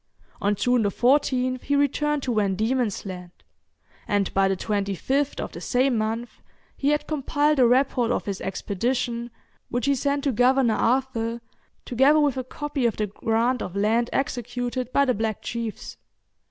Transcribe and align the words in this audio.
On 0.41 0.55
June 0.55 0.81
14th 0.81 1.61
he 1.61 1.75
returned 1.75 2.23
to 2.23 2.33
Van 2.33 2.55
Diemen's 2.55 3.05
Land, 3.05 3.29
and 4.07 4.33
by 4.33 4.47
the 4.47 4.57
25th 4.57 5.39
of 5.39 5.51
the 5.51 5.61
same 5.61 5.95
month 5.95 6.41
he 6.75 6.89
had 6.89 7.05
compiled 7.05 7.59
a 7.59 7.67
report 7.67 8.09
of 8.09 8.25
his 8.25 8.41
expedition, 8.41 9.29
which 9.69 9.85
he 9.85 9.93
sent 9.93 10.23
to 10.23 10.31
Governor 10.31 10.73
Arthur, 10.73 11.39
together 11.85 12.19
with 12.19 12.35
a 12.35 12.43
copy 12.43 12.87
of 12.87 12.97
the 12.97 13.05
grant 13.05 13.61
of 13.61 13.75
land 13.75 14.09
executed 14.11 14.91
by 14.91 15.05
the 15.05 15.13
black 15.13 15.43
chiefs. 15.43 15.97